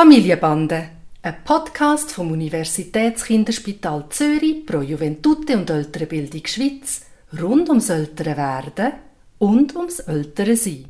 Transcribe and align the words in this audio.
Familienbande, 0.00 0.88
ein 1.20 1.44
Podcast 1.44 2.10
vom 2.12 2.32
Universitätskinderspital 2.32 4.06
Zürich 4.08 4.64
pro 4.64 4.80
Juventute 4.80 5.58
und 5.58 5.68
ältere 5.68 6.06
Bildung 6.06 6.46
Schweiz 6.46 7.02
rund 7.38 7.68
ums 7.68 7.90
ältere 7.90 8.34
Werden 8.34 8.92
und 9.38 9.76
ums 9.76 9.98
ältere 9.98 10.56
Sein. 10.56 10.86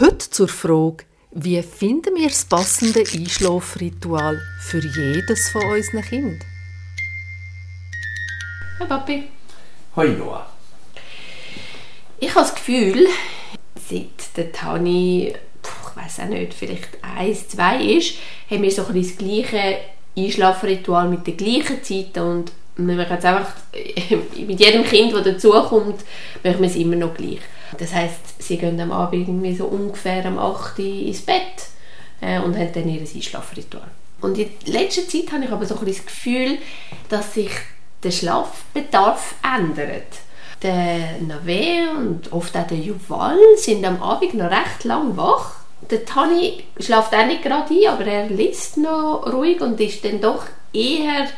Heute 0.00 0.28
zur 0.28 0.48
Frage, 0.48 1.04
wie 1.30 1.62
finden 1.62 2.16
wir 2.16 2.26
das 2.26 2.44
passende 2.44 3.04
Einschlafritual 3.14 4.40
für 4.62 4.80
jedes 4.80 5.48
von 5.50 5.64
unseren 5.64 6.02
Kindern? 6.02 6.44
Hi 8.80 8.86
Papi. 8.88 9.22
Hoi 9.94 10.08
Noah. 10.08 10.50
Ich 12.18 12.34
habe 12.34 12.40
das 12.40 12.56
Gefühl, 12.56 13.06
seit 13.88 14.36
der 14.36 14.50
Tani, 14.50 15.32
ich 15.96 16.04
weiß 16.04 16.20
auch 16.20 16.28
nicht, 16.28 16.54
vielleicht 16.54 16.88
eins, 17.02 17.48
zwei 17.48 17.82
ist, 17.82 18.16
haben 18.50 18.62
wir 18.62 18.70
so 18.70 18.86
ein 18.86 18.94
das 18.94 19.16
gleiche 19.16 19.78
Einschlafritual 20.16 21.08
mit 21.08 21.26
den 21.26 21.36
gleichen 21.36 21.82
Zeiten 21.82 22.20
und 22.20 22.52
wir 22.76 22.96
machen 22.96 23.16
es 23.18 23.24
einfach, 23.24 23.52
mit 24.46 24.60
jedem 24.60 24.84
Kind, 24.84 25.12
das 25.12 25.24
dazukommt, 25.24 26.00
machen 26.42 26.60
wir 26.60 26.68
es 26.68 26.76
immer 26.76 26.96
noch 26.96 27.14
gleich. 27.14 27.40
Das 27.78 27.94
heisst, 27.94 28.42
sie 28.42 28.58
gehen 28.58 28.80
am 28.80 28.92
Abend 28.92 29.28
irgendwie 29.28 29.54
so 29.54 29.66
ungefähr 29.66 30.24
am 30.26 30.38
8 30.38 30.78
Uhr 30.78 30.84
ins 30.84 31.22
Bett 31.22 31.68
äh, 32.20 32.38
und 32.40 32.56
haben 32.56 32.72
dann 32.72 32.88
ihr 32.88 33.00
Einschlafritual. 33.00 33.88
Und 34.20 34.38
in 34.38 34.50
letzter 34.66 35.06
Zeit 35.08 35.32
habe 35.32 35.44
ich 35.44 35.50
aber 35.50 35.66
so 35.66 35.76
ein 35.78 35.86
das 35.86 36.04
Gefühl, 36.04 36.58
dass 37.08 37.34
sich 37.34 37.50
der 38.02 38.10
Schlafbedarf 38.10 39.34
ändert. 39.42 40.06
Der 40.62 41.20
Nave 41.20 41.90
und 41.98 42.32
oft 42.32 42.56
auch 42.56 42.66
der 42.66 42.78
Juval 42.78 43.38
sind 43.56 43.84
am 43.84 44.00
Abend 44.00 44.34
noch 44.34 44.50
recht 44.50 44.84
lang 44.84 45.16
wach. 45.16 45.56
Der 45.92 46.06
Tani 46.06 46.64
schläft 46.80 47.14
auch 47.14 47.26
nicht 47.26 47.42
gerade 47.42 47.72
ein, 47.72 47.86
aber 47.86 48.06
er 48.06 48.26
liest 48.28 48.78
noch 48.78 49.30
ruhig 49.30 49.60
und 49.60 49.78
ist 49.78 50.02
dann 50.02 50.22
doch 50.22 50.46
eher 50.72 51.28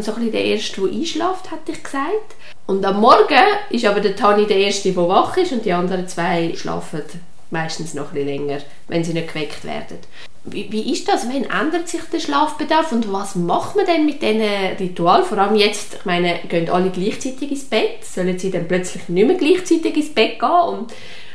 so 0.00 0.12
ein 0.12 0.14
bisschen 0.14 0.32
der 0.32 0.44
Erste, 0.44 0.80
der 0.80 0.90
einschläft, 0.92 1.50
hätte 1.50 1.72
ich 1.72 1.82
gesagt. 1.82 2.36
Und 2.66 2.84
am 2.84 3.00
Morgen 3.00 3.44
ist 3.70 3.84
aber 3.84 3.98
der 3.98 4.14
Tani 4.14 4.46
der 4.46 4.58
Erste, 4.58 4.92
der 4.92 5.08
wach 5.08 5.36
ist 5.36 5.50
und 5.50 5.64
die 5.64 5.72
anderen 5.72 6.06
zwei 6.06 6.54
schlafen 6.54 7.02
meistens 7.50 7.94
noch 7.94 8.12
ein 8.14 8.24
länger, 8.24 8.58
wenn 8.86 9.02
sie 9.02 9.14
nicht 9.14 9.32
geweckt 9.32 9.64
werden. 9.64 9.98
Wie, 10.44 10.70
wie 10.70 10.92
ist 10.92 11.08
das? 11.08 11.26
Wann 11.26 11.44
ändert 11.44 11.88
sich 11.88 12.02
der 12.12 12.20
Schlafbedarf 12.20 12.92
und 12.92 13.12
was 13.12 13.34
macht 13.34 13.74
man 13.74 13.86
denn 13.86 14.06
mit 14.06 14.22
diesen 14.22 14.42
Ritual? 14.78 15.24
Vor 15.24 15.38
allem 15.38 15.56
jetzt, 15.56 15.94
ich 15.94 16.04
meine, 16.04 16.38
gehen 16.48 16.68
alle 16.70 16.90
gleichzeitig 16.90 17.50
ins 17.50 17.64
Bett, 17.64 18.04
sollen 18.04 18.38
sie 18.38 18.52
dann 18.52 18.68
plötzlich 18.68 19.08
nicht 19.08 19.26
mehr 19.26 19.36
gleichzeitig 19.36 19.96
ins 19.96 20.14
Bett 20.14 20.38
gehen 20.38 20.50
und 20.50 20.92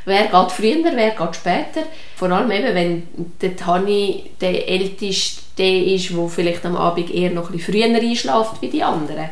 wer 0.10 0.28
geht 0.28 0.52
früher, 0.52 0.92
wer 0.94 1.12
geht 1.12 1.36
später? 1.36 1.84
Vor 2.18 2.30
allem 2.30 2.52
eben, 2.52 2.76
wenn 2.76 3.08
der 3.42 3.56
Tani 3.56 4.32
der 4.42 4.68
Älteste 4.68 5.64
ist, 5.64 6.18
der 6.18 6.30
vielleicht 6.30 6.66
am 6.66 6.76
Abend 6.76 7.10
eher 7.10 7.32
noch 7.32 7.50
ein 7.50 7.58
bisschen 7.58 7.74
früher 7.74 7.86
einschläft 7.86 8.62
wie 8.62 8.70
die 8.70 8.84
anderen. 8.84 9.30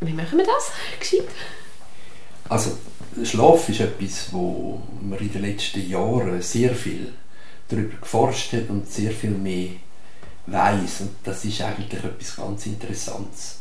Wie 0.00 0.12
machen 0.12 0.38
wir 0.38 0.46
das? 0.46 0.72
Gescheit? 1.00 1.28
Also, 2.48 2.70
Schlaf 3.24 3.68
ist 3.68 3.80
etwas, 3.80 4.28
wo 4.32 4.80
man 5.02 5.18
in 5.18 5.32
den 5.32 5.42
letzten 5.42 5.88
Jahren 5.88 6.40
sehr 6.40 6.74
viel 6.74 7.12
darüber 7.68 7.96
geforscht 7.96 8.52
hat 8.54 8.70
und 8.70 8.90
sehr 8.90 9.10
viel 9.10 9.30
mehr 9.30 9.70
weiß 10.46 11.02
und 11.02 11.10
das 11.24 11.44
ist 11.44 11.60
eigentlich 11.60 12.02
etwas 12.02 12.36
ganz 12.36 12.64
Interessantes. 12.64 13.58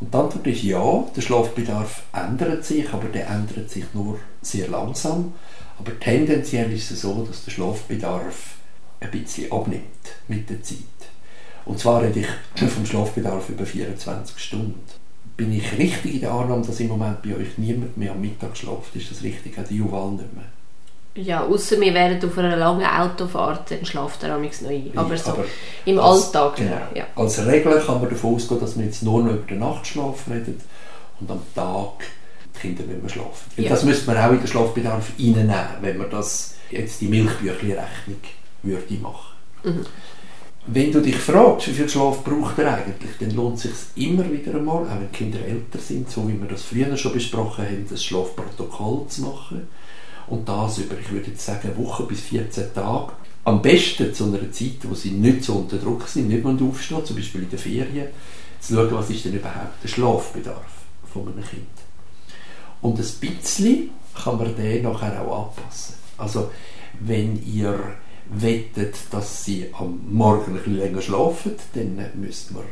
Und 0.00 0.14
die 0.14 0.16
Antwort 0.16 0.46
ist 0.46 0.62
ja, 0.62 1.04
der 1.14 1.20
Schlafbedarf 1.20 2.02
ändert 2.12 2.64
sich, 2.64 2.88
aber 2.92 3.08
der 3.08 3.28
ändert 3.28 3.70
sich 3.70 3.84
nur 3.94 4.18
sehr 4.42 4.68
langsam. 4.68 5.32
Aber 5.78 5.98
tendenziell 5.98 6.72
ist 6.72 6.90
es 6.90 7.02
so, 7.02 7.24
dass 7.24 7.44
der 7.44 7.50
Schlafbedarf 7.50 8.56
ein 9.00 9.10
bisschen 9.10 9.50
abnimmt 9.50 9.82
mit 10.28 10.48
der 10.50 10.62
Zeit. 10.62 10.78
Und 11.64 11.78
zwar 11.78 12.02
rede 12.02 12.20
ich 12.20 12.68
vom 12.68 12.86
Schlafbedarf 12.86 13.48
über 13.48 13.66
24 13.66 14.38
Stunden. 14.38 14.80
Bin 15.36 15.52
ich 15.52 15.78
richtig 15.78 16.14
in 16.14 16.20
der 16.20 16.32
Annahme, 16.32 16.66
dass 16.66 16.80
im 16.80 16.88
Moment 16.88 17.22
bei 17.22 17.36
euch 17.36 17.58
niemand 17.58 17.96
mehr 17.96 18.12
am 18.12 18.20
Mittag 18.20 18.56
schläft? 18.56 18.94
Ist 18.96 19.10
das 19.10 19.22
richtig? 19.22 19.58
Auch 19.58 19.68
die 19.68 19.76
Juwal 19.76 20.12
nicht 20.12 20.32
mehr? 20.34 20.46
Ja, 21.14 21.44
außer 21.44 21.80
wir 21.80 21.94
wären 21.94 22.24
auf 22.24 22.38
einer 22.38 22.56
langen 22.56 22.86
Autofahrt, 22.86 23.70
dann 23.70 23.84
schlaft 23.84 24.22
er 24.22 24.38
noch 24.38 24.44
ein. 24.68 24.92
Aber 24.94 25.16
so 25.16 25.30
Aber 25.32 25.44
im 25.84 25.98
als- 25.98 26.26
Alltag 26.34 26.56
Genau. 26.56 26.76
Ja. 26.94 27.06
Als 27.16 27.44
Regel 27.44 27.80
kann 27.84 28.00
man 28.00 28.08
davon 28.10 28.36
ausgehen, 28.36 28.60
dass 28.60 28.78
wir 28.78 28.84
jetzt 28.84 29.02
nur 29.02 29.22
noch 29.22 29.32
über 29.32 29.46
den 29.46 29.58
Nachtschlaf 29.58 30.28
reden 30.30 30.60
und 31.20 31.30
am 31.30 31.40
Tag 31.54 32.04
die 32.54 32.60
Kinder 32.60 32.84
nicht 32.84 33.00
mehr 33.02 33.10
schlafen. 33.10 33.50
Ja. 33.56 33.68
Das 33.70 33.82
müsste 33.84 34.06
man 34.06 34.16
auch 34.18 34.30
in 34.30 34.38
den 34.38 34.46
Schlafbedarf 34.46 35.10
reinnehmen, 35.18 35.54
wenn 35.80 35.98
man 35.98 36.10
das 36.10 36.54
jetzt 36.70 37.00
die 37.00 37.08
Milchbüchli-Rechnung 37.08 38.20
würde 38.62 38.94
machen. 39.02 39.34
Mhm. 39.64 39.86
Wenn 40.70 40.92
du 40.92 41.00
dich 41.00 41.16
fragst, 41.16 41.66
wie 41.68 41.72
viel 41.72 41.88
Schlaf 41.88 42.22
braucht 42.22 42.58
er 42.58 42.74
eigentlich, 42.74 43.10
dann 43.18 43.30
lohnt 43.30 43.56
es 43.56 43.62
sich 43.62 44.06
immer 44.10 44.30
wieder 44.30 44.54
einmal, 44.54 44.82
auch 44.84 44.90
wenn 44.90 45.08
die 45.10 45.16
Kinder 45.16 45.38
älter 45.40 45.78
sind, 45.78 46.10
so 46.10 46.28
wie 46.28 46.38
wir 46.38 46.46
das 46.48 46.62
früher 46.62 46.94
schon 46.96 47.14
besprochen 47.14 47.64
haben, 47.64 47.86
das 47.88 48.04
Schlafprotokoll 48.04 49.06
zu 49.08 49.22
machen. 49.22 49.66
Und 50.30 50.48
das 50.48 50.78
über, 50.78 50.98
ich 50.98 51.10
würde 51.10 51.30
jetzt 51.30 51.44
sagen, 51.44 51.76
Woche 51.76 52.04
bis 52.04 52.20
14 52.20 52.74
Tage. 52.74 53.12
Am 53.44 53.62
besten 53.62 54.12
zu 54.12 54.24
einer 54.24 54.52
Zeit, 54.52 54.78
wo 54.82 54.94
sie 54.94 55.12
nicht 55.12 55.44
so 55.44 55.54
unter 55.54 55.78
Druck 55.78 56.06
sind, 56.06 56.28
nicht 56.28 56.44
mehr 56.44 56.68
aufstehen, 56.68 57.04
zum 57.04 57.16
Beispiel 57.16 57.44
in 57.44 57.50
den 57.50 57.58
Ferien, 57.58 58.08
zu 58.60 58.74
schauen, 58.74 58.92
was 58.92 59.10
ist 59.10 59.24
denn 59.24 59.34
überhaupt 59.34 59.82
der 59.82 59.88
Schlafbedarf 59.88 60.72
von 61.10 61.22
einem 61.22 61.44
Kind. 61.44 61.66
Und 62.82 62.98
ein 62.98 63.06
bisschen 63.20 63.90
kann 64.14 64.36
man 64.36 64.54
den 64.54 64.82
nachher 64.82 65.22
auch 65.22 65.48
anpassen. 65.48 65.94
Also, 66.18 66.50
wenn 67.00 67.42
ihr 67.46 67.78
wettet, 68.30 68.96
dass 69.10 69.44
sie 69.44 69.68
am 69.72 70.00
Morgen 70.10 70.52
ein 70.52 70.58
bisschen 70.58 70.78
länger 70.78 71.00
schlafen, 71.00 71.52
dann 71.74 71.98
müsst 72.14 72.52
man 72.52 72.64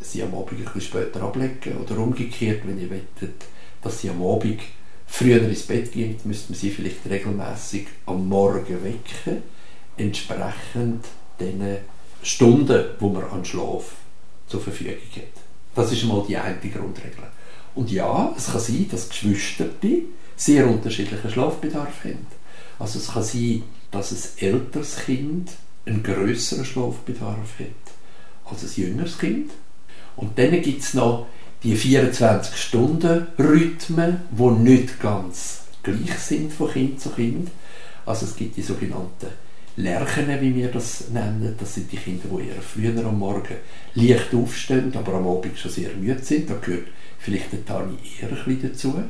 sie 0.00 0.22
am 0.22 0.34
Abend 0.34 0.52
ein 0.52 0.64
bisschen 0.64 0.80
später 0.80 1.22
ablegen. 1.22 1.78
Oder 1.82 1.98
umgekehrt, 1.98 2.62
wenn 2.66 2.80
ihr 2.80 2.90
wettet, 2.90 3.44
dass 3.82 4.00
sie 4.00 4.10
am 4.10 4.24
Abend 4.24 4.60
früher 5.06 5.42
ins 5.42 5.62
Bett 5.62 5.92
gehen, 5.92 6.16
müsst 6.24 6.50
man 6.50 6.58
sie 6.58 6.70
vielleicht 6.70 7.08
regelmäßig 7.08 7.86
am 8.06 8.28
Morgen 8.28 8.84
wecken, 8.84 9.42
entsprechend 9.96 11.04
den 11.40 11.78
Stunden, 12.22 12.84
wo 12.98 13.08
man 13.08 13.24
an 13.24 13.44
Schlaf 13.44 13.92
zur 14.46 14.60
Verfügung 14.60 14.94
hat. 15.14 15.42
Das 15.74 15.92
ist 15.92 16.04
mal 16.04 16.24
die 16.26 16.36
eine 16.36 16.58
Grundregel. 16.58 17.24
Und 17.74 17.90
ja, 17.90 18.34
es 18.36 18.46
kann 18.50 18.60
sein, 18.60 18.88
dass 18.90 19.08
Geschwister 19.08 19.66
sehr 20.36 20.66
unterschiedlichen 20.68 21.30
Schlafbedarf 21.30 22.04
haben. 22.04 22.26
Also 22.78 22.98
es 22.98 23.08
kann 23.08 23.22
sein, 23.22 23.62
dass 23.90 24.12
ein 24.12 24.46
älteres 24.46 24.96
Kind 25.04 25.50
einen 25.86 26.02
größeren 26.02 26.64
Schlafbedarf 26.64 27.58
hat 27.58 28.50
als 28.50 28.62
ein 28.62 28.82
jüngeres 28.82 29.18
Kind. 29.18 29.50
Und 30.16 30.38
dann 30.38 30.60
gibt 30.62 30.82
es 30.82 30.94
noch 30.94 31.26
die 31.66 31.76
24-Stunden-Rhythmen, 31.76 34.20
die 34.30 34.50
nicht 34.70 35.00
ganz 35.00 35.62
gleich 35.82 36.16
sind 36.18 36.52
von 36.52 36.70
Kind 36.70 37.00
zu 37.00 37.10
Kind. 37.10 37.50
Also 38.06 38.26
es 38.26 38.36
gibt 38.36 38.56
die 38.56 38.62
sogenannten 38.62 39.30
Lerchen, 39.74 40.28
wie 40.40 40.54
wir 40.54 40.70
das 40.70 41.08
nennen. 41.08 41.56
Das 41.58 41.74
sind 41.74 41.90
die 41.90 41.96
Kinder, 41.96 42.28
die 42.30 42.50
eher 42.50 42.62
früher 42.62 43.04
am 43.04 43.18
Morgen 43.18 43.56
leicht 43.94 44.32
aufstehen, 44.32 44.94
aber 44.94 45.14
am 45.14 45.26
Abend 45.26 45.58
schon 45.58 45.72
sehr 45.72 45.92
müde 45.94 46.22
sind. 46.22 46.48
Da 46.48 46.54
gehört 46.54 46.86
vielleicht 47.18 47.52
der 47.52 47.64
Tani 47.64 47.98
eher 48.20 48.28
ein 48.28 48.36
bisschen 48.36 48.62
dazu. 48.62 49.02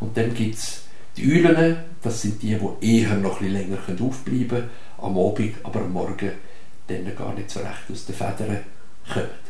Und 0.00 0.16
dann 0.16 0.32
gibt 0.32 0.54
es 0.54 0.84
die 1.18 1.30
Eulen, 1.30 1.76
das 2.00 2.22
sind 2.22 2.42
die, 2.42 2.56
die 2.80 3.02
eher 3.02 3.14
noch 3.16 3.42
ein 3.42 3.52
länger 3.52 3.76
aufbleiben 4.00 4.48
können, 4.48 4.70
am 4.96 5.18
Abend, 5.18 5.56
aber 5.64 5.82
am 5.82 5.92
Morgen 5.92 6.32
dann 6.86 7.14
gar 7.14 7.34
nicht 7.34 7.50
so 7.50 7.60
recht 7.60 7.90
aus 7.92 8.06
den 8.06 8.14
Federn 8.14 8.60
kommen. 9.12 9.47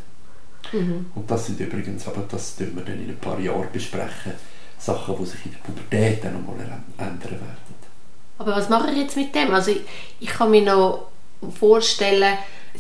Mhm. 0.72 1.06
Und 1.14 1.30
das 1.30 1.46
sind 1.46 1.60
übrigens, 1.60 2.06
aber 2.06 2.24
das 2.28 2.56
tun 2.56 2.72
wir 2.74 2.84
dann 2.84 3.00
in 3.00 3.10
ein 3.10 3.18
paar 3.18 3.38
Jahren 3.38 3.68
besprechen, 3.72 4.32
Sachen, 4.78 5.16
die 5.18 5.26
sich 5.26 5.46
in 5.46 5.52
der 5.52 5.58
Pubertät 5.58 6.24
dann 6.24 6.34
nochmal 6.34 6.56
ändern 6.96 7.30
werden. 7.30 7.68
Aber 8.38 8.54
was 8.56 8.68
mache 8.68 8.90
ich 8.92 8.98
jetzt 8.98 9.16
mit 9.16 9.34
dem? 9.34 9.52
Also 9.52 9.72
ich, 9.72 9.80
ich 10.20 10.28
kann 10.28 10.50
mir 10.50 10.62
noch 10.62 11.08
vorstellen, 11.58 12.38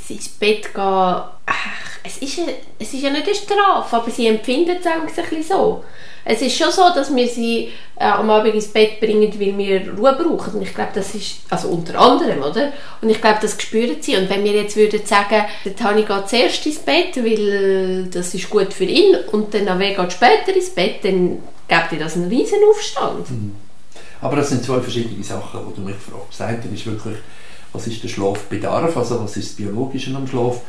ins 0.08 0.28
Bett 0.28 0.72
gehen, 0.72 1.22
es, 2.02 2.18
ist 2.18 2.36
ja, 2.36 2.44
es 2.78 2.92
ist 2.92 3.02
ja 3.02 3.10
nicht 3.10 3.26
eine 3.26 3.34
Strafe, 3.34 3.96
aber 3.96 4.10
sie 4.10 4.26
empfinden 4.26 4.76
es 4.80 4.86
ein 4.86 5.06
bisschen 5.06 5.42
so. 5.42 5.84
Es 6.24 6.42
ist 6.42 6.58
schon 6.58 6.70
so, 6.70 6.82
dass 6.94 7.14
wir 7.14 7.26
sie 7.26 7.70
äh, 7.96 8.04
am 8.04 8.28
Abend 8.28 8.54
ins 8.54 8.68
Bett 8.68 9.00
bringen, 9.00 9.32
weil 9.40 9.56
wir 9.56 9.94
Ruhe 9.94 10.12
brauchen. 10.12 10.54
Und 10.54 10.62
ich 10.62 10.74
glaube, 10.74 10.90
das 10.94 11.14
ist, 11.14 11.40
also 11.48 11.68
unter 11.68 11.98
anderem, 11.98 12.42
oder? 12.42 12.72
Und 13.00 13.08
ich 13.08 13.20
glaube, 13.20 13.38
das 13.40 13.60
spüren 13.60 13.96
sie. 14.00 14.16
Und 14.16 14.28
wenn 14.28 14.44
wir 14.44 14.52
jetzt 14.52 14.76
würden 14.76 15.00
sagen, 15.06 15.46
der 15.64 15.74
Tani 15.74 16.02
geht 16.02 16.28
zuerst 16.28 16.66
ins 16.66 16.80
Bett, 16.80 17.16
weil 17.16 18.08
das 18.12 18.34
ist 18.34 18.50
gut 18.50 18.74
für 18.74 18.84
ihn, 18.84 19.16
und 19.32 19.54
der 19.54 19.62
Nave 19.62 19.94
geht 19.94 20.12
später 20.12 20.54
ins 20.54 20.70
Bett, 20.70 21.02
dann 21.02 21.38
gibt 21.66 21.92
ihr 21.92 21.98
das 21.98 22.16
einen 22.16 22.28
riesen 22.28 22.58
Aufstand. 22.70 23.26
Aber 24.20 24.36
das 24.36 24.50
sind 24.50 24.64
zwei 24.64 24.80
verschiedene 24.80 25.24
Sachen, 25.24 25.60
die 25.68 25.74
du 25.76 25.80
mich 25.80 25.96
fragst. 25.96 26.40
Das 26.40 26.46
eine 26.46 26.58
ist 26.74 26.86
wirklich, 26.86 27.16
was 27.72 27.86
ist 27.86 28.02
der 28.02 28.08
Schlafbedarf, 28.08 28.96
also 28.96 29.22
was 29.22 29.36
ist 29.36 29.50
das 29.50 29.56
Biologische 29.56 30.14
am 30.14 30.26
Schlaf? 30.26 30.60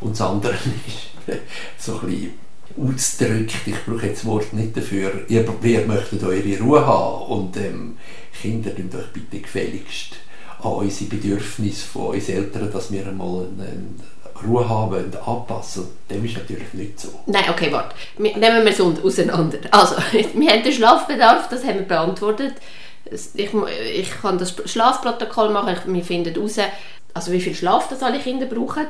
Und 0.00 0.12
das 0.12 0.20
andere 0.20 0.52
ist 0.86 1.38
so 1.78 2.00
ein 2.00 2.06
bisschen 2.06 2.32
ausgedrückt, 2.76 3.66
ich 3.66 3.84
brauche 3.84 4.06
jetzt 4.06 4.22
das 4.22 4.26
Wort 4.26 4.52
nicht 4.52 4.76
dafür, 4.76 5.12
ihr, 5.28 5.44
ihr 5.62 5.86
möchtet 5.86 6.22
eure 6.22 6.58
Ruhe 6.58 6.86
haben 6.86 7.26
und 7.26 7.56
ähm, 7.56 7.96
Kinder 8.40 8.74
tun 8.74 8.90
euch 8.96 9.12
bitte 9.12 9.40
gefälligst 9.40 10.16
an 10.62 10.72
unsere 10.72 11.10
Bedürfnisse 11.10 11.86
von 11.86 12.14
uns 12.14 12.28
Eltern, 12.28 12.70
dass 12.72 12.90
wir 12.90 13.06
einmal 13.06 13.46
einen, 13.46 14.00
Ruhe 14.46 14.68
haben 14.68 14.92
wollen, 14.92 15.16
anpassen. 15.26 15.88
Dem 16.08 16.24
ist 16.24 16.36
natürlich 16.36 16.72
nicht 16.72 17.00
so. 17.00 17.08
Nein, 17.26 17.44
okay, 17.50 17.72
warte. 17.72 17.94
Nehmen 18.18 18.64
wir 18.64 18.66
es 18.66 18.80
auseinander. 18.80 19.58
Also, 19.70 19.96
wir 20.12 20.50
haben 20.50 20.62
den 20.62 20.72
Schlafbedarf, 20.72 21.48
das 21.48 21.64
haben 21.64 21.80
wir 21.80 21.88
beantwortet. 21.88 22.54
Ich, 23.10 23.48
ich 23.94 24.10
kann 24.20 24.38
das 24.38 24.54
Schlafprotokoll 24.64 25.50
machen, 25.50 25.76
wir 25.86 26.04
finden 26.04 26.34
heraus, 26.34 26.58
also 27.14 27.32
wie 27.32 27.40
viel 27.40 27.54
Schlaf 27.54 27.88
das 27.88 28.02
alle 28.02 28.18
Kinder 28.18 28.46
brauchen. 28.46 28.86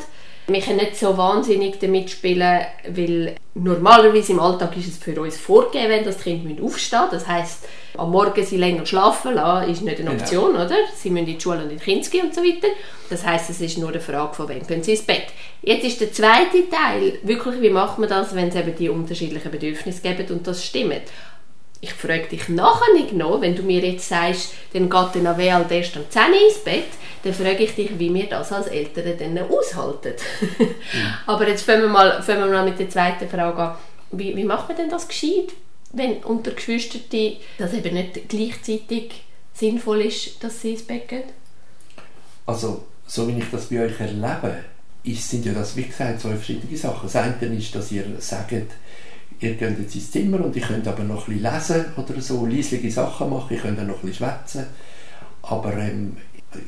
Wir 0.50 0.62
können 0.62 0.78
nicht 0.78 0.96
so 0.96 1.16
wahnsinnig 1.18 1.78
damit 1.78 2.08
spielen, 2.08 2.62
weil 2.88 3.36
normalerweise 3.52 4.32
im 4.32 4.40
Alltag 4.40 4.74
ist 4.78 4.88
es 4.88 4.96
für 4.96 5.20
uns 5.20 5.36
vorgegeben, 5.36 5.90
wenn 5.90 6.04
das 6.04 6.22
Kind 6.22 6.62
aufstehen 6.62 7.02
Das 7.10 7.28
heißt, 7.28 7.68
am 7.98 8.10
Morgen 8.10 8.42
sie 8.42 8.56
länger 8.56 8.86
schlafen 8.86 9.34
lassen, 9.34 9.70
ist 9.70 9.82
nicht 9.82 10.00
eine 10.00 10.10
genau. 10.10 10.22
Option, 10.22 10.52
genau. 10.52 10.64
oder? 10.64 10.76
Sie 10.96 11.10
müssen 11.10 11.26
in 11.26 11.34
die 11.34 11.40
Schule 11.40 11.58
und 11.58 11.70
in 11.70 11.76
die 11.76 11.84
Kinski 11.84 12.22
und 12.22 12.34
so 12.34 12.42
weiter. 12.42 12.68
Das 13.10 13.26
heißt, 13.26 13.50
es 13.50 13.60
ist 13.60 13.76
nur 13.76 13.90
eine 13.90 14.00
Frage 14.00 14.34
von 14.34 14.48
wann 14.48 14.66
können 14.66 14.82
sie 14.82 14.92
ins 14.92 15.02
Bett. 15.02 15.26
Jetzt 15.60 15.84
ist 15.84 16.00
der 16.00 16.12
zweite 16.12 16.70
Teil, 16.70 17.18
wirklich, 17.24 17.60
wie 17.60 17.70
macht 17.70 17.98
man 17.98 18.08
das, 18.08 18.34
wenn 18.34 18.48
es 18.48 18.54
eben 18.54 18.74
die 18.74 18.88
unterschiedlichen 18.88 19.50
Bedürfnisse 19.50 20.00
gibt 20.00 20.30
und 20.30 20.46
das 20.46 20.64
stimmt 20.64 21.02
ich 21.80 21.92
frage 21.92 22.26
dich 22.28 22.48
nachher 22.48 22.92
nicht 22.94 23.12
noch, 23.12 23.40
wenn 23.40 23.54
du 23.54 23.62
mir 23.62 23.80
jetzt 23.80 24.08
sagst, 24.08 24.52
dann 24.72 24.90
geht 24.90 25.14
der 25.14 25.22
Navel 25.22 25.66
erst 25.70 25.96
am 25.96 26.08
10 26.08 26.22
ins 26.32 26.58
Bett, 26.64 26.88
dann 27.22 27.32
frage 27.32 27.64
ich 27.64 27.74
dich, 27.74 27.98
wie 27.98 28.12
wir 28.12 28.26
das 28.28 28.52
als 28.52 28.66
Eltern 28.66 29.16
dann 29.18 29.50
aushalten. 29.50 30.14
mhm. 30.40 30.66
Aber 31.26 31.48
jetzt 31.48 31.62
fangen 31.62 31.82
wir, 31.82 31.88
mal, 31.88 32.22
fangen 32.22 32.44
wir 32.44 32.50
mal 32.50 32.64
mit 32.64 32.78
der 32.78 32.90
zweiten 32.90 33.28
Frage 33.28 33.58
an. 33.58 33.74
Wie, 34.10 34.34
wie 34.36 34.44
macht 34.44 34.68
man 34.68 34.76
denn 34.76 34.90
das 34.90 35.06
gescheit, 35.06 35.52
wenn 35.92 36.16
unter 36.24 36.50
Geschwistern 36.52 37.02
das 37.58 37.72
eben 37.72 37.94
nicht 37.94 38.28
gleichzeitig 38.28 39.22
sinnvoll 39.54 40.02
ist, 40.02 40.42
dass 40.42 40.60
sie 40.60 40.72
ins 40.72 40.82
Bett 40.82 41.08
gehen? 41.08 41.24
Also, 42.46 42.84
so 43.06 43.28
wie 43.28 43.38
ich 43.38 43.50
das 43.52 43.66
bei 43.66 43.84
euch 43.84 44.00
erlebe, 44.00 44.64
ist, 45.04 45.28
sind 45.28 45.44
ja 45.46 45.52
das, 45.52 45.76
wie 45.76 45.84
gesagt, 45.84 46.20
zwei 46.20 46.34
verschiedene 46.34 46.76
Sachen. 46.76 47.00
Das 47.04 47.16
eine 47.16 47.36
ist, 47.56 47.74
dass 47.74 47.92
ihr 47.92 48.04
sagt, 48.18 48.52
ihr 49.40 49.54
geht 49.54 49.78
jetzt 49.78 49.94
ins 49.94 50.10
Zimmer 50.10 50.44
und 50.44 50.56
ich 50.56 50.64
könnt 50.64 50.86
aber 50.88 51.04
noch 51.04 51.28
ein 51.28 51.34
bisschen 51.34 51.52
lesen 51.52 51.84
oder 51.96 52.20
so, 52.20 52.46
leisliche 52.46 52.90
Sachen 52.90 53.30
machen, 53.30 53.54
ich 53.54 53.62
könnt 53.62 53.76
noch 53.76 54.02
ein 54.02 54.08
bisschen 54.08 54.14
schwätzen, 54.14 54.66
aber 55.42 55.76
ähm, 55.76 56.16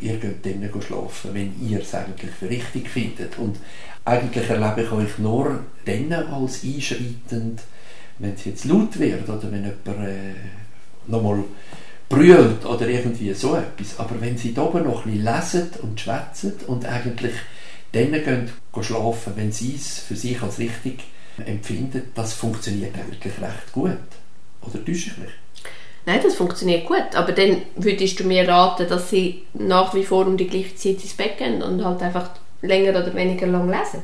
ihr 0.00 0.18
könnt 0.18 0.44
dann 0.44 0.82
schlafen, 0.82 1.34
wenn 1.34 1.68
ihr 1.68 1.80
es 1.80 1.94
eigentlich 1.94 2.30
für 2.30 2.48
richtig 2.48 2.88
findet. 2.88 3.38
Und 3.38 3.58
eigentlich 4.04 4.48
erlebe 4.48 4.82
ich 4.82 4.92
euch 4.92 5.18
nur 5.18 5.60
dann 5.84 6.12
als 6.12 6.62
einschreitend, 6.64 7.62
wenn 8.18 8.34
es 8.34 8.44
jetzt 8.44 8.64
laut 8.66 8.98
wird 8.98 9.28
oder 9.28 9.50
wenn 9.50 9.64
jemand 9.64 10.08
äh, 10.08 10.34
nochmal 11.06 11.44
brüllt 12.08 12.64
oder 12.64 12.88
irgendwie 12.88 13.32
so 13.32 13.56
etwas. 13.56 13.98
Aber 13.98 14.20
wenn 14.20 14.36
sie 14.36 14.52
da 14.52 14.62
oben 14.62 14.84
noch 14.84 15.06
ein 15.06 15.12
bisschen 15.12 15.34
lesen 15.34 15.70
und 15.82 16.00
schwätzen 16.00 16.52
und 16.66 16.84
eigentlich 16.84 17.34
dann 17.92 18.48
schlafen, 18.82 19.32
wenn 19.36 19.52
sie 19.52 19.74
es 19.74 19.98
für 20.00 20.16
sich 20.16 20.40
als 20.42 20.58
richtig 20.58 21.04
empfindet, 21.46 22.06
das 22.14 22.32
funktioniert 22.32 22.94
eigentlich 22.94 23.32
recht 23.40 23.72
gut. 23.72 23.98
Oder 24.62 24.84
täusche 24.84 25.10
ich 25.10 25.18
mich? 25.18 25.30
Nein, 26.06 26.20
das 26.22 26.34
funktioniert 26.34 26.86
gut. 26.86 27.14
Aber 27.14 27.32
dann 27.32 27.62
würdest 27.76 28.20
du 28.20 28.24
mir 28.24 28.48
raten, 28.48 28.88
dass 28.88 29.10
sie 29.10 29.42
nach 29.54 29.94
wie 29.94 30.04
vor 30.04 30.26
um 30.26 30.36
die 30.36 30.46
gleiche 30.46 30.74
Zeit 30.74 31.02
ins 31.02 31.14
Bett 31.14 31.38
gehen 31.38 31.62
und 31.62 31.84
halt 31.84 32.02
einfach 32.02 32.30
länger 32.62 32.90
oder 32.90 33.14
weniger 33.14 33.46
lang 33.46 33.68
lesen? 33.68 34.02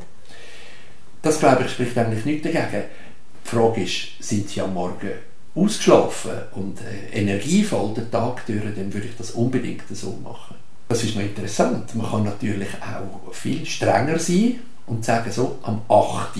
Das 1.23 1.41
glaube 1.41 1.65
ich 1.65 1.73
spricht 1.73 1.97
eigentlich 1.99 2.25
nicht 2.25 2.45
dagegen. 2.45 2.85
Die 3.45 3.49
Frage 3.49 3.83
ist, 3.83 4.09
sind 4.21 4.49
sie 4.49 4.61
am 4.61 4.75
Morgen 4.75 5.13
ausgeschlafen 5.55 6.33
und 6.53 6.79
äh, 6.81 7.19
energievoll 7.19 7.95
den 7.95 8.11
Tag 8.11 8.45
durch, 8.47 8.63
dann 8.63 8.93
würde 8.93 9.07
ich 9.09 9.17
das 9.17 9.31
unbedingt 9.33 9.85
so 9.91 10.19
machen. 10.23 10.57
Das 10.89 11.03
ist 11.03 11.17
noch 11.17 11.23
interessant. 11.23 11.95
Man 11.95 12.09
kann 12.09 12.25
natürlich 12.25 12.69
auch 12.81 13.33
viel 13.33 13.65
strenger 13.67 14.19
sein 14.19 14.61
und 14.87 15.05
sagen 15.05 15.33
so, 15.33 15.59
am 15.63 15.83
8 15.89 16.37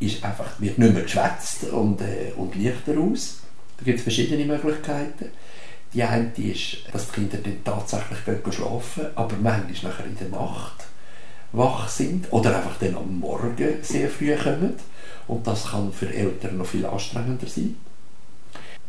ist 0.00 0.24
einfach, 0.24 0.60
wird 0.60 0.78
nicht 0.78 0.94
mehr 0.94 1.02
geschwätzt 1.02 1.64
und, 1.64 2.00
äh, 2.00 2.32
und 2.36 2.54
leichter 2.54 2.98
aus. 2.98 3.40
Da 3.78 3.84
gibt 3.84 3.98
es 3.98 4.02
verschiedene 4.02 4.44
Möglichkeiten. 4.44 5.30
Die 5.92 6.02
eine 6.02 6.30
ist, 6.36 6.78
dass 6.92 7.10
die 7.10 7.14
Kinder 7.14 7.38
dann 7.38 7.64
tatsächlich 7.64 8.24
gehen 8.24 8.52
schlafen, 8.52 9.06
aber 9.14 9.36
manchmal 9.40 9.92
nachher 9.92 10.06
in 10.06 10.18
der 10.18 10.28
Nacht 10.28 10.84
wach 11.52 11.88
sind 11.88 12.30
oder 12.30 12.56
einfach 12.56 12.76
dann 12.78 12.96
am 12.96 13.20
Morgen 13.20 13.78
sehr 13.82 14.10
früh 14.10 14.34
kommen. 14.36 14.74
Und 15.26 15.46
das 15.46 15.70
kann 15.70 15.92
für 15.92 16.12
Eltern 16.12 16.58
noch 16.58 16.66
viel 16.66 16.84
anstrengender 16.84 17.46
sein. 17.46 17.76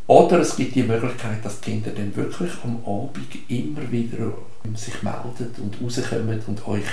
Oder 0.07 0.39
es 0.39 0.55
gibt 0.55 0.75
die 0.75 0.83
Möglichkeit, 0.83 1.45
dass 1.45 1.61
die 1.61 1.71
Kinder 1.71 1.91
dann 1.91 2.15
wirklich 2.15 2.51
am 2.63 2.83
Abend 2.85 3.27
immer 3.47 3.91
wieder 3.91 4.33
sich 4.73 5.03
melden 5.03 5.53
und 5.57 5.77
rauskommen 5.81 6.41
und 6.47 6.67
euch 6.67 6.85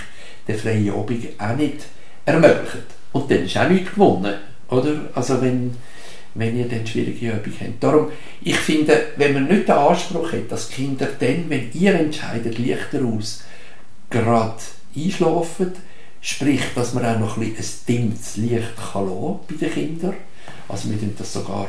den 0.47 0.59
freien 0.59 0.91
Abend 0.91 1.27
auch 1.39 1.57
nicht 1.57 1.87
ermöglichen. 2.27 2.95
Und 3.26 3.32
dann 3.32 3.44
ist 3.44 3.56
auch 3.56 3.69
nichts 3.69 3.90
gewonnen. 3.90 4.34
Oder? 4.69 5.00
Also 5.14 5.43
wenn, 5.43 5.75
wenn 6.34 6.56
ihr 6.56 6.69
dann 6.69 6.87
schwierige 6.87 7.32
Übung 7.32 7.52
habt. 7.61 7.82
Darum, 7.82 8.12
ich 8.40 8.56
finde, 8.56 9.08
wenn 9.17 9.34
man 9.34 9.49
nicht 9.49 9.67
den 9.67 9.75
Anspruch 9.75 10.32
hat, 10.32 10.50
dass 10.50 10.70
Kinder 10.70 11.08
dann, 11.19 11.46
wenn 11.49 11.73
ihr 11.73 11.94
entscheidet, 11.94 12.58
leichter 12.58 13.05
aus, 13.05 13.43
gerade 14.11 14.62
einschlafen, 14.94 15.73
sprich, 16.20 16.62
dass 16.76 16.94
man 16.94 17.05
auch 17.05 17.19
noch 17.19 17.37
ein, 17.37 17.43
ein 17.43 17.64
dimmtes 17.88 18.37
Licht 18.37 18.76
kann 18.93 19.08
bei 19.49 19.55
den 19.56 19.72
Kindern. 19.72 20.14
Also 20.69 20.88
wir 20.88 20.99
das 21.19 21.32
sogar 21.32 21.67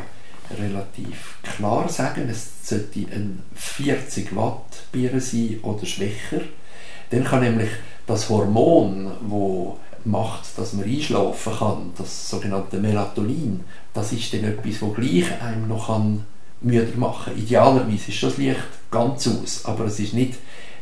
relativ 0.59 1.37
klar 1.41 1.89
sagen, 1.89 2.29
es 2.29 2.69
sollte 2.69 2.99
ein 2.99 3.41
40 3.55 4.35
Watt 4.35 4.83
Bier 4.91 5.19
sein 5.19 5.59
oder 5.63 5.87
schwächer. 5.87 6.41
Dann 7.09 7.23
kann 7.23 7.41
nämlich 7.41 7.69
das 8.05 8.29
Hormon, 8.29 9.11
wo 9.21 9.79
macht, 10.07 10.57
dass 10.57 10.73
man 10.73 10.85
einschlafen 10.85 11.53
kann, 11.57 11.91
das 11.97 12.29
sogenannte 12.29 12.77
Melatonin, 12.77 13.61
das 13.93 14.11
ist 14.13 14.33
dann 14.33 14.45
etwas, 14.45 14.79
das 14.79 14.93
gleich 14.95 15.41
einem 15.41 15.67
noch 15.67 15.87
kann 15.87 16.25
müder 16.61 16.97
machen 16.97 17.33
kann. 17.33 17.43
Idealerweise 17.43 18.11
ist 18.11 18.23
das 18.23 18.37
Licht 18.37 18.59
ganz 18.89 19.27
aus, 19.27 19.65
aber 19.65 19.85
es 19.85 19.99
ist 19.99 20.13
nicht 20.13 20.35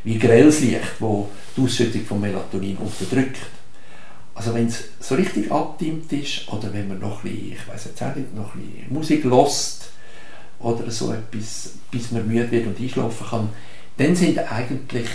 wie 0.04 0.20
grelles 0.20 0.62
Licht, 0.62 1.00
wo 1.00 1.30
die 1.58 1.62
Ausschüttung 1.62 2.06
von 2.06 2.22
Melatonin 2.22 2.78
unterdrückt. 2.78 3.40
Also 4.36 4.54
wenn 4.54 4.68
es 4.68 4.84
so 5.00 5.16
richtig 5.16 5.52
abdimmt 5.52 6.12
ist 6.12 6.48
oder 6.52 6.72
wenn 6.74 6.88
man 6.88 7.00
noch 7.00 7.24
ein 7.24 7.32
bisschen, 7.32 7.54
ich 7.54 7.68
weiß 7.68 7.86
jetzt 7.86 8.04
auch 8.04 8.16
nicht, 8.16 8.36
noch 8.36 8.54
ein 8.54 8.62
bisschen 8.62 8.94
Musik 8.94 9.24
lost 9.24 9.90
oder 10.60 10.92
so 10.92 11.14
etwas, 11.14 11.72
bis 11.90 12.12
man 12.12 12.28
müde 12.28 12.52
wird 12.52 12.68
und 12.68 12.80
einschlafen 12.80 13.28
kann, 13.28 13.50
dann 13.98 14.16
sind 14.16 14.40
eigentlich 14.40 15.08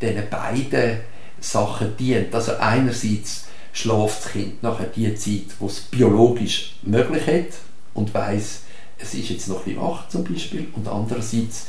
diese 0.00 0.22
beiden 0.22 1.00
Sachen 1.40 1.96
dient. 1.96 2.34
Also 2.34 2.56
einerseits 2.56 3.46
schläft 3.72 4.24
das 4.24 4.32
Kind 4.32 4.62
nachher 4.62 4.86
die 4.86 5.14
Zeit, 5.14 5.54
wo 5.58 5.66
es 5.66 5.80
biologisch 5.80 6.76
möglich 6.82 7.26
hat 7.26 7.58
und 7.94 8.12
weiß, 8.12 8.62
es 8.98 9.14
ist 9.14 9.30
jetzt 9.30 9.48
noch 9.48 9.66
ein 9.66 9.76
wach 9.80 10.08
zum 10.08 10.24
Beispiel 10.24 10.68
und 10.74 10.86
andererseits 10.86 11.66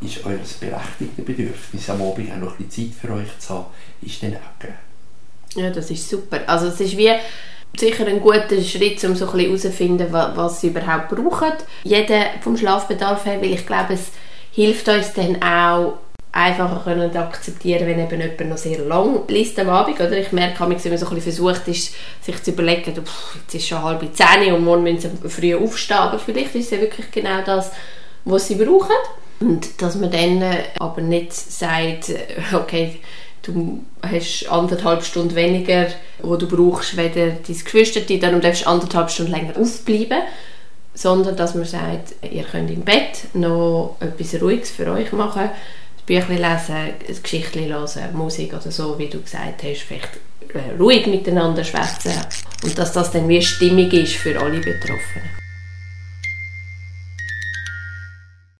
ist 0.00 0.24
euer 0.24 0.38
berechtigte 0.60 1.22
Bedürfnis 1.22 1.90
am 1.90 2.02
Abend 2.02 2.30
auch 2.30 2.36
noch 2.36 2.58
ein 2.58 2.66
bisschen 2.66 2.92
Zeit 2.92 3.00
für 3.00 3.14
euch 3.14 3.38
zu 3.38 3.54
haben, 3.54 3.66
ist 4.02 4.22
dann 4.22 4.36
auch 4.36 4.58
gegeben. 4.60 4.78
Ja, 5.56 5.70
das 5.70 5.90
ist 5.90 6.08
super. 6.08 6.40
Also 6.46 6.66
es 6.66 6.80
ist 6.80 6.96
wie 6.96 7.10
sicher 7.76 8.06
ein 8.06 8.20
guter 8.20 8.62
Schritt, 8.62 9.02
um 9.04 9.16
so 9.16 9.26
ein 9.26 9.32
bisschen 9.32 9.46
herauszufinden, 9.46 10.06
was, 10.12 10.36
was 10.36 10.60
sie 10.60 10.68
überhaupt 10.68 11.08
brauchen. 11.08 11.52
Jeder 11.84 12.26
vom 12.42 12.56
Schlafbedarf 12.56 13.24
her, 13.24 13.40
weil 13.40 13.52
ich 13.52 13.66
glaube, 13.66 13.94
es 13.94 14.10
hilft 14.52 14.88
uns 14.88 15.12
dann 15.14 15.42
auch 15.42 15.98
einfacher 16.38 16.80
können 16.84 17.16
akzeptieren, 17.16 17.86
wenn 17.86 17.98
eben 17.98 18.20
jemand 18.20 18.48
noch 18.48 18.56
sehr 18.56 18.78
lang 18.78 19.22
liest 19.28 19.58
am 19.58 19.68
Abend. 19.68 20.00
Oder? 20.00 20.16
Ich 20.16 20.32
merke, 20.32 20.60
wenn 20.60 20.68
man 20.68 20.78
so 20.78 20.86
ein 20.88 20.98
bisschen 20.98 21.20
versucht 21.20 21.68
ist, 21.68 21.94
sich 22.22 22.42
zu 22.42 22.52
überlegen, 22.52 22.94
jetzt 22.94 23.54
ist 23.54 23.66
schon 23.66 23.82
halb 23.82 24.02
zehn 24.14 24.52
und 24.52 24.64
morgen 24.64 24.84
müssen 24.84 25.20
sie 25.22 25.28
früh 25.28 25.54
aufstehen, 25.54 25.98
aber 25.98 26.18
vielleicht 26.18 26.54
ist 26.54 26.66
es 26.66 26.70
ja 26.70 26.80
wirklich 26.80 27.10
genau 27.10 27.42
das, 27.44 27.72
was 28.24 28.46
sie 28.46 28.54
brauchen. 28.54 28.94
Und 29.40 29.80
dass 29.82 29.96
man 29.96 30.10
dann 30.10 30.42
äh, 30.42 30.64
aber 30.78 31.00
nicht 31.00 31.32
sagt, 31.32 32.08
äh, 32.08 32.26
okay, 32.54 33.00
du 33.42 33.84
hast 34.02 34.46
anderthalb 34.50 35.04
Stunden 35.04 35.34
weniger, 35.34 35.86
wo 36.22 36.36
du 36.36 36.48
brauchst, 36.48 36.96
weder 36.96 37.30
dein 37.30 37.40
Geschwister, 37.46 38.00
dann 38.00 38.40
darfst 38.40 38.66
anderthalb 38.66 39.10
Stunden 39.10 39.32
länger 39.32 39.56
aufbleiben, 39.56 40.22
sondern 40.94 41.36
dass 41.36 41.54
man 41.54 41.64
sagt, 41.64 42.14
ihr 42.28 42.42
könnt 42.42 42.70
im 42.70 42.82
Bett 42.82 43.28
noch 43.34 43.96
etwas 44.00 44.40
Ruhiges 44.40 44.70
für 44.70 44.90
euch 44.90 45.12
machen, 45.12 45.50
Bücher 46.08 46.28
lesen, 46.28 46.74
ein 46.74 47.22
Geschichte 47.22 47.60
hören, 47.60 48.16
Musik 48.16 48.54
oder 48.54 48.70
so, 48.70 48.98
wie 48.98 49.08
du 49.08 49.20
gesagt 49.20 49.62
hast, 49.62 49.82
vielleicht 49.82 50.18
äh, 50.54 50.80
ruhig 50.80 51.06
miteinander 51.06 51.62
schwätzen 51.62 52.12
und 52.64 52.78
dass 52.78 52.92
das 52.92 53.10
dann 53.10 53.28
wie 53.28 53.42
stimmig 53.42 53.92
ist 53.92 54.14
für 54.14 54.40
alle 54.40 54.58
Betroffenen. 54.58 55.37